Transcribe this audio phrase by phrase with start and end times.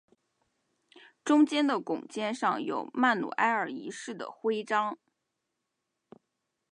[1.23, 4.97] 中间的拱肩上有曼努埃尔一世的徽章。